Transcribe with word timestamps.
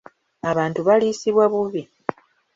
Abantu 0.51 0.79
baliisibwa 0.87 1.45
bubi. 1.53 1.81